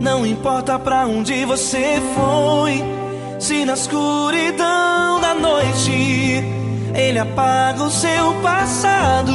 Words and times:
Não 0.00 0.24
importa 0.24 0.78
pra 0.78 1.06
onde 1.06 1.44
você 1.44 2.00
foi, 2.14 2.82
se 3.40 3.64
na 3.64 3.74
escuridão 3.74 5.20
da 5.20 5.34
noite 5.34 6.44
ele 6.94 7.18
apaga 7.18 7.82
o 7.82 7.90
seu 7.90 8.34
passado. 8.40 9.32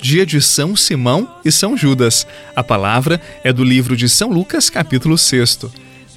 Dia 0.00 0.24
de 0.24 0.40
São 0.40 0.74
Simão 0.74 1.28
e 1.44 1.52
São 1.52 1.76
Judas. 1.76 2.26
A 2.54 2.62
palavra 2.62 3.20
é 3.44 3.52
do 3.52 3.64
livro 3.64 3.96
de 3.96 4.08
São 4.08 4.30
Lucas, 4.30 4.70
capítulo 4.70 5.18
6. 5.18 5.66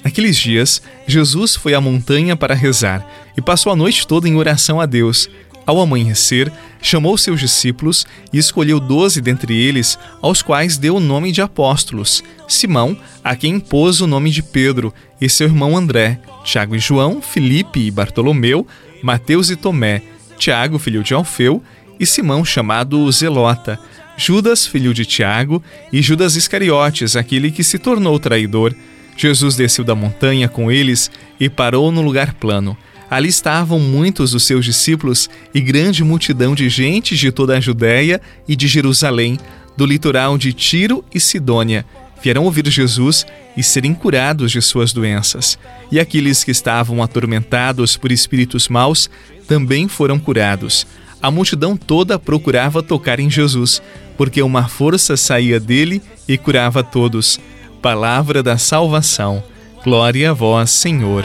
Naqueles 0.02 0.36
dias, 0.36 0.80
Jesus 1.06 1.56
foi 1.56 1.74
à 1.74 1.80
montanha 1.80 2.36
para 2.36 2.54
rezar 2.54 3.06
e 3.36 3.42
passou 3.42 3.72
a 3.72 3.76
noite 3.76 4.06
toda 4.06 4.28
em 4.28 4.36
oração 4.36 4.80
a 4.80 4.86
Deus. 4.86 5.28
Ao 5.66 5.78
amanhecer, 5.80 6.50
chamou 6.82 7.16
seus 7.18 7.40
discípulos 7.40 8.06
e 8.32 8.38
escolheu 8.38 8.80
doze 8.80 9.20
dentre 9.20 9.54
eles, 9.54 9.98
aos 10.20 10.42
quais 10.42 10.78
deu 10.78 10.96
o 10.96 11.00
nome 11.00 11.32
de 11.32 11.42
apóstolos: 11.42 12.22
Simão, 12.48 12.96
a 13.22 13.36
quem 13.36 13.60
pôs 13.60 14.00
o 14.00 14.06
nome 14.06 14.30
de 14.30 14.42
Pedro, 14.42 14.92
e 15.20 15.28
seu 15.28 15.46
irmão 15.46 15.76
André, 15.76 16.20
Tiago 16.44 16.74
e 16.74 16.78
João, 16.78 17.20
Filipe 17.20 17.80
e 17.80 17.90
Bartolomeu, 17.90 18.66
Mateus 19.02 19.50
e 19.50 19.56
Tomé, 19.56 20.02
Tiago, 20.38 20.78
filho 20.78 21.02
de 21.02 21.14
Alfeu, 21.14 21.62
e 21.98 22.06
Simão, 22.06 22.44
chamado 22.44 23.10
Zelota, 23.12 23.78
Judas, 24.16 24.66
filho 24.66 24.94
de 24.94 25.04
Tiago, 25.04 25.62
e 25.92 26.00
Judas 26.00 26.36
Iscariotes, 26.36 27.16
aquele 27.16 27.50
que 27.50 27.62
se 27.62 27.78
tornou 27.78 28.18
traidor. 28.18 28.74
Jesus 29.16 29.54
desceu 29.54 29.84
da 29.84 29.94
montanha 29.94 30.48
com 30.48 30.72
eles 30.72 31.10
e 31.38 31.48
parou 31.50 31.92
no 31.92 32.00
lugar 32.00 32.32
plano. 32.34 32.76
Ali 33.10 33.28
estavam 33.28 33.80
muitos 33.80 34.30
dos 34.30 34.44
seus 34.44 34.64
discípulos 34.64 35.28
e 35.52 35.60
grande 35.60 36.04
multidão 36.04 36.54
de 36.54 36.68
gente 36.68 37.16
de 37.16 37.32
toda 37.32 37.56
a 37.56 37.60
Judéia 37.60 38.20
e 38.46 38.54
de 38.54 38.68
Jerusalém, 38.68 39.36
do 39.76 39.84
litoral 39.84 40.38
de 40.38 40.52
Tiro 40.52 41.04
e 41.12 41.18
Sidônia. 41.18 41.84
Vieram 42.22 42.44
ouvir 42.44 42.68
Jesus 42.68 43.26
e 43.56 43.64
serem 43.64 43.94
curados 43.94 44.52
de 44.52 44.62
suas 44.62 44.92
doenças. 44.92 45.58
E 45.90 45.98
aqueles 45.98 46.44
que 46.44 46.52
estavam 46.52 47.02
atormentados 47.02 47.96
por 47.96 48.12
espíritos 48.12 48.68
maus 48.68 49.10
também 49.48 49.88
foram 49.88 50.18
curados. 50.18 50.86
A 51.20 51.30
multidão 51.30 51.76
toda 51.76 52.18
procurava 52.18 52.82
tocar 52.82 53.18
em 53.18 53.28
Jesus, 53.28 53.82
porque 54.16 54.40
uma 54.40 54.68
força 54.68 55.16
saía 55.16 55.58
dele 55.58 56.00
e 56.28 56.38
curava 56.38 56.84
todos. 56.84 57.40
Palavra 57.82 58.42
da 58.42 58.56
salvação. 58.56 59.42
Glória 59.82 60.30
a 60.30 60.34
vós, 60.34 60.70
Senhor 60.70 61.24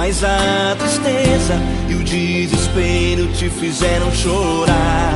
mas 0.00 0.24
a 0.24 0.74
tristeza 0.78 1.60
e 1.86 1.94
o 1.94 2.02
desespero 2.02 3.30
te 3.34 3.50
fizeram 3.50 4.10
chorar. 4.12 5.12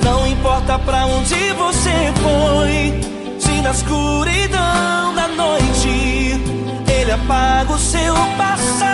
Não 0.00 0.24
importa 0.28 0.78
pra 0.78 1.06
onde 1.06 1.34
você 1.54 2.12
foi, 2.22 3.00
se 3.40 3.60
na 3.62 3.72
escuridão 3.72 5.12
da 5.12 5.26
noite 5.26 6.40
ele 6.88 7.10
apaga 7.10 7.72
o 7.72 7.78
seu 7.80 8.14
passado 8.38 8.85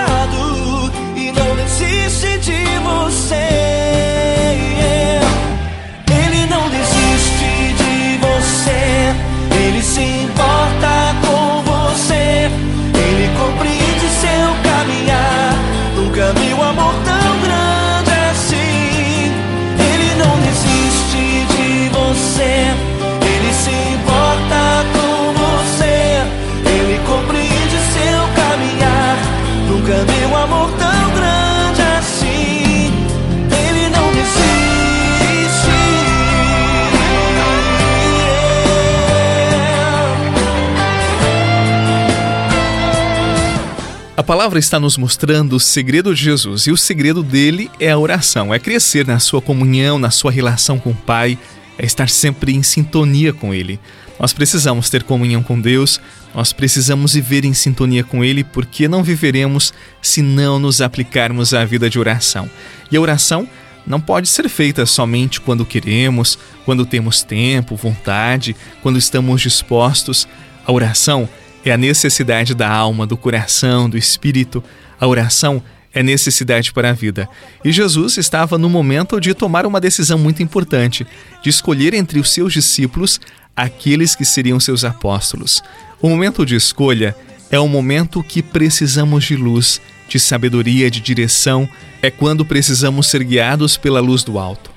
A 44.14 44.22
palavra 44.22 44.58
está 44.58 44.78
nos 44.78 44.98
mostrando 44.98 45.56
o 45.56 45.60
segredo 45.60 46.14
de 46.14 46.22
Jesus 46.22 46.66
e 46.66 46.70
o 46.70 46.76
segredo 46.76 47.22
dele 47.22 47.70
é 47.80 47.90
a 47.90 47.98
oração, 47.98 48.52
é 48.52 48.58
crescer 48.58 49.06
na 49.06 49.18
sua 49.18 49.40
comunhão, 49.40 49.98
na 49.98 50.10
sua 50.10 50.30
relação 50.30 50.78
com 50.78 50.90
o 50.90 50.94
Pai, 50.94 51.38
é 51.78 51.86
estar 51.86 52.10
sempre 52.10 52.54
em 52.54 52.62
sintonia 52.62 53.32
com 53.32 53.54
Ele. 53.54 53.80
Nós 54.20 54.34
precisamos 54.34 54.90
ter 54.90 55.02
comunhão 55.02 55.42
com 55.42 55.58
Deus, 55.58 55.98
nós 56.34 56.52
precisamos 56.52 57.14
viver 57.14 57.46
em 57.46 57.54
sintonia 57.54 58.04
com 58.04 58.22
Ele, 58.22 58.44
porque 58.44 58.86
não 58.86 59.02
viveremos 59.02 59.72
se 60.02 60.20
não 60.20 60.58
nos 60.58 60.82
aplicarmos 60.82 61.54
à 61.54 61.64
vida 61.64 61.88
de 61.88 61.98
oração. 61.98 62.50
E 62.90 62.96
a 62.98 63.00
oração 63.00 63.48
não 63.86 63.98
pode 63.98 64.28
ser 64.28 64.46
feita 64.50 64.84
somente 64.84 65.40
quando 65.40 65.64
queremos, 65.64 66.38
quando 66.66 66.84
temos 66.84 67.22
tempo, 67.22 67.76
vontade, 67.76 68.54
quando 68.82 68.98
estamos 68.98 69.40
dispostos. 69.40 70.28
A 70.66 70.70
oração 70.70 71.26
é 71.40 71.41
a 71.70 71.76
necessidade 71.76 72.54
da 72.54 72.68
alma, 72.68 73.06
do 73.06 73.16
coração, 73.16 73.88
do 73.88 73.96
espírito. 73.96 74.62
A 75.00 75.06
oração 75.06 75.62
é 75.94 76.02
necessidade 76.02 76.72
para 76.72 76.90
a 76.90 76.92
vida. 76.92 77.28
E 77.64 77.70
Jesus 77.70 78.16
estava 78.16 78.58
no 78.58 78.68
momento 78.68 79.20
de 79.20 79.34
tomar 79.34 79.66
uma 79.66 79.80
decisão 79.80 80.18
muito 80.18 80.42
importante, 80.42 81.06
de 81.42 81.50
escolher 81.50 81.94
entre 81.94 82.18
os 82.18 82.30
seus 82.30 82.52
discípulos 82.52 83.20
aqueles 83.54 84.14
que 84.14 84.24
seriam 84.24 84.58
seus 84.58 84.84
apóstolos. 84.84 85.62
O 86.00 86.08
momento 86.08 86.44
de 86.46 86.56
escolha 86.56 87.14
é 87.50 87.58
o 87.58 87.68
momento 87.68 88.22
que 88.22 88.42
precisamos 88.42 89.24
de 89.24 89.36
luz, 89.36 89.80
de 90.08 90.18
sabedoria, 90.18 90.90
de 90.90 91.00
direção, 91.00 91.68
é 92.00 92.10
quando 92.10 92.44
precisamos 92.44 93.06
ser 93.06 93.22
guiados 93.22 93.76
pela 93.76 94.00
luz 94.00 94.24
do 94.24 94.38
alto. 94.38 94.71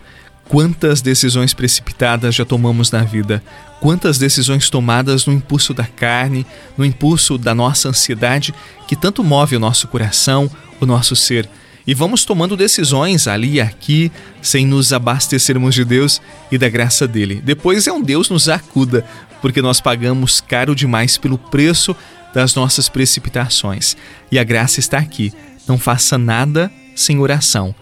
Quantas 0.47 1.01
decisões 1.01 1.53
precipitadas 1.53 2.35
já 2.35 2.45
tomamos 2.45 2.91
na 2.91 3.03
vida? 3.03 3.43
Quantas 3.79 4.17
decisões 4.17 4.69
tomadas 4.69 5.25
no 5.25 5.33
impulso 5.33 5.73
da 5.73 5.85
carne, 5.85 6.45
no 6.77 6.85
impulso 6.85 7.37
da 7.37 7.55
nossa 7.55 7.89
ansiedade, 7.89 8.53
que 8.87 8.95
tanto 8.95 9.23
move 9.23 9.55
o 9.55 9.59
nosso 9.59 9.87
coração, 9.87 10.49
o 10.79 10.85
nosso 10.85 11.15
ser? 11.15 11.49
E 11.87 11.93
vamos 11.93 12.25
tomando 12.25 12.57
decisões 12.57 13.27
ali 13.27 13.53
e 13.53 13.61
aqui, 13.61 14.11
sem 14.41 14.65
nos 14.65 14.91
abastecermos 14.93 15.75
de 15.75 15.85
Deus 15.85 16.21
e 16.51 16.57
da 16.57 16.69
graça 16.69 17.07
dele. 17.07 17.41
Depois 17.43 17.85
é 17.85 17.91
um 17.91 18.01
Deus 18.01 18.29
nos 18.29 18.49
acuda, 18.49 19.05
porque 19.41 19.61
nós 19.61 19.79
pagamos 19.79 20.41
caro 20.41 20.75
demais 20.75 21.17
pelo 21.17 21.37
preço 21.37 21.95
das 22.33 22.55
nossas 22.55 22.89
precipitações. 22.89 23.95
E 24.31 24.39
a 24.39 24.43
graça 24.43 24.79
está 24.79 24.97
aqui. 24.97 25.31
Não 25.67 25.77
faça 25.77 26.17
nada 26.17 26.71
sem 26.95 27.19
oração. 27.19 27.73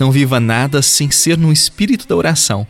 Não 0.00 0.10
viva 0.10 0.40
nada 0.40 0.80
sem 0.80 1.10
ser 1.10 1.36
no 1.36 1.52
espírito 1.52 2.08
da 2.08 2.16
oração. 2.16 2.66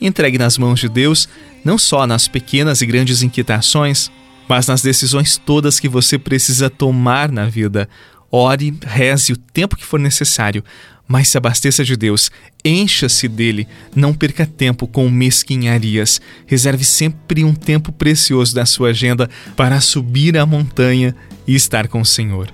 Entregue 0.00 0.36
nas 0.36 0.58
mãos 0.58 0.80
de 0.80 0.88
Deus, 0.88 1.28
não 1.64 1.78
só 1.78 2.08
nas 2.08 2.26
pequenas 2.26 2.82
e 2.82 2.86
grandes 2.86 3.22
inquietações, 3.22 4.10
mas 4.48 4.66
nas 4.66 4.82
decisões 4.82 5.36
todas 5.36 5.78
que 5.78 5.88
você 5.88 6.18
precisa 6.18 6.68
tomar 6.68 7.30
na 7.30 7.46
vida. 7.46 7.88
Ore, 8.32 8.74
reze 8.84 9.32
o 9.32 9.36
tempo 9.36 9.76
que 9.76 9.84
for 9.84 10.00
necessário, 10.00 10.64
mas 11.06 11.28
se 11.28 11.38
abasteça 11.38 11.84
de 11.84 11.96
Deus, 11.96 12.32
encha-se 12.64 13.28
dele, 13.28 13.68
não 13.94 14.12
perca 14.12 14.44
tempo 14.44 14.88
com 14.88 15.08
mesquinharias. 15.08 16.20
Reserve 16.46 16.84
sempre 16.84 17.44
um 17.44 17.54
tempo 17.54 17.92
precioso 17.92 18.54
da 18.54 18.66
sua 18.66 18.88
agenda 18.88 19.30
para 19.54 19.80
subir 19.80 20.36
a 20.36 20.44
montanha 20.44 21.14
e 21.46 21.54
estar 21.54 21.86
com 21.86 22.00
o 22.00 22.06
Senhor. 22.06 22.52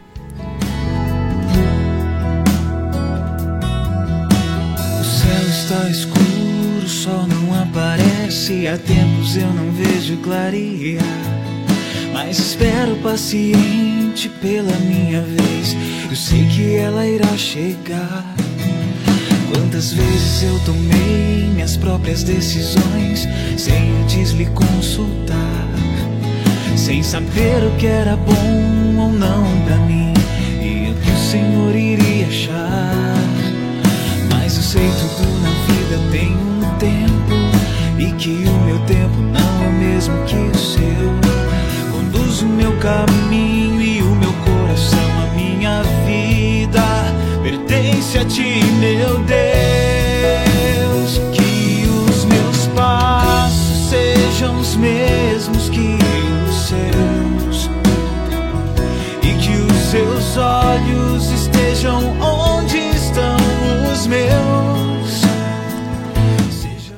Está 5.69 5.91
escuro, 5.91 6.83
o 6.83 6.89
sol 6.89 7.27
não 7.27 7.63
aparece. 7.63 8.67
Há 8.67 8.79
tempos 8.79 9.37
eu 9.37 9.53
não 9.53 9.71
vejo 9.71 10.17
clarear. 10.19 11.05
Mas 12.11 12.39
espero 12.39 12.97
paciente 13.03 14.31
pela 14.41 14.73
minha 14.79 15.21
vez. 15.21 15.77
Eu 16.09 16.17
sei 16.17 16.47
que 16.47 16.75
ela 16.77 17.07
irá 17.07 17.37
chegar. 17.37 18.25
Quantas 19.53 19.93
vezes 19.93 20.43
eu 20.43 20.59
tomei 20.61 21.51
minhas 21.53 21.77
próprias 21.77 22.23
decisões 22.23 23.29
sem 23.59 23.91
antes 24.03 24.31
lhe 24.31 24.47
consultar, 24.47 25.69
sem 26.77 27.03
saber 27.03 27.63
o 27.65 27.77
que 27.77 27.87
era 27.87 28.17
bom 28.17 28.97
ou 28.99 29.13
não 29.13 29.45
pra 29.67 29.77
mim 29.77 30.15
e 30.63 30.91
o 30.91 30.95
que 30.95 31.11
o 31.11 31.31
Senhor 31.31 31.77
iria 31.77 32.27
achar. 32.27 33.19
Mas 34.31 34.57
eu 34.57 34.63
sei 34.63 34.89
tudo 34.89 35.28
vida 35.89 35.99
tem 36.11 36.37
um 36.37 36.61
tempo 36.79 37.35
e 37.99 38.13
que 38.13 38.45
o 38.47 38.65
meu 38.67 38.79
tempo 38.81 39.21
não 39.21 39.65
é 39.65 39.69
o 39.69 39.73
mesmo 39.73 40.15
que 40.27 40.37
o 40.37 40.59
seu. 40.59 41.91
Conduz 41.91 42.43
o 42.43 42.47
meu 42.47 42.73
caminho 42.79 43.58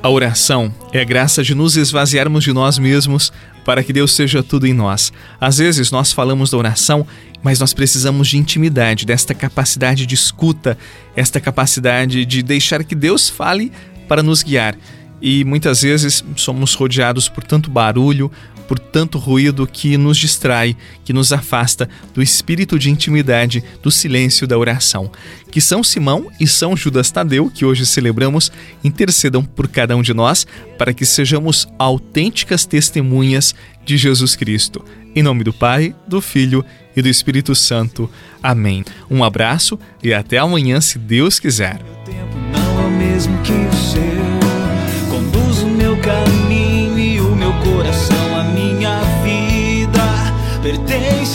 A 0.03 0.09
oração 0.09 0.73
é 0.91 0.99
a 0.99 1.03
graça 1.03 1.43
de 1.43 1.53
nos 1.53 1.77
esvaziarmos 1.77 2.43
de 2.43 2.51
nós 2.51 2.79
mesmos 2.79 3.31
para 3.63 3.83
que 3.83 3.93
Deus 3.93 4.15
seja 4.15 4.41
tudo 4.41 4.65
em 4.65 4.73
nós. 4.73 5.13
Às 5.39 5.59
vezes 5.59 5.91
nós 5.91 6.11
falamos 6.11 6.49
da 6.49 6.57
oração, 6.57 7.05
mas 7.43 7.59
nós 7.59 7.71
precisamos 7.71 8.27
de 8.27 8.35
intimidade, 8.35 9.05
desta 9.05 9.35
capacidade 9.35 10.07
de 10.07 10.15
escuta, 10.15 10.75
esta 11.15 11.39
capacidade 11.39 12.25
de 12.25 12.41
deixar 12.41 12.83
que 12.83 12.95
Deus 12.95 13.29
fale 13.29 13.71
para 14.07 14.23
nos 14.23 14.41
guiar. 14.41 14.75
E 15.21 15.43
muitas 15.43 15.83
vezes 15.83 16.25
somos 16.35 16.73
rodeados 16.73 17.29
por 17.29 17.43
tanto 17.43 17.69
barulho, 17.69 18.31
por 18.71 18.79
tanto 18.79 19.17
ruído 19.17 19.67
que 19.67 19.97
nos 19.97 20.17
distrai, 20.17 20.77
que 21.03 21.11
nos 21.11 21.33
afasta 21.33 21.89
do 22.13 22.23
espírito 22.23 22.79
de 22.79 22.89
intimidade, 22.89 23.61
do 23.83 23.91
silêncio 23.91 24.47
da 24.47 24.57
oração. 24.57 25.11
Que 25.51 25.59
São 25.59 25.83
Simão 25.83 26.31
e 26.39 26.47
São 26.47 26.77
Judas 26.77 27.11
Tadeu, 27.11 27.51
que 27.53 27.65
hoje 27.65 27.85
celebramos, 27.85 28.49
intercedam 28.81 29.43
por 29.43 29.67
cada 29.67 29.93
um 29.97 30.01
de 30.01 30.13
nós 30.13 30.47
para 30.77 30.93
que 30.93 31.05
sejamos 31.05 31.67
autênticas 31.77 32.65
testemunhas 32.65 33.53
de 33.83 33.97
Jesus 33.97 34.37
Cristo. 34.37 34.85
Em 35.13 35.21
nome 35.21 35.43
do 35.43 35.51
Pai, 35.51 35.93
do 36.07 36.21
Filho 36.21 36.63
e 36.95 37.01
do 37.01 37.09
Espírito 37.09 37.53
Santo. 37.53 38.09
Amém. 38.41 38.85
Um 39.09 39.21
abraço 39.21 39.77
e 40.01 40.13
até 40.13 40.37
amanhã, 40.37 40.79
se 40.79 40.97
Deus 40.97 41.41
quiser. 41.41 41.81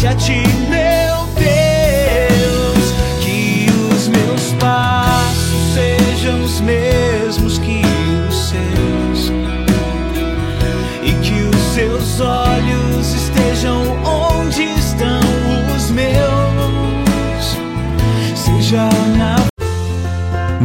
A 0.07 0.15
ti, 0.15 0.43
meu 0.69 1.27
Deus. 1.35 2.93
Que 3.21 3.67
os 3.93 4.09
meus 4.09 4.53
passos 4.61 5.75
sejam 5.75 6.43
os 6.43 6.61
mesmos 6.61 7.59
que 7.59 7.83
os 8.29 8.49
seus 8.49 9.33
e 11.03 11.13
que 11.23 11.43
os 11.43 11.75
seus 11.75 12.21
olhos 12.21 13.15
estejam 13.15 13.83
onde 14.05 14.63
estão 14.79 15.21
os 15.77 15.91
meus. 15.91 17.57
Seja 18.35 18.89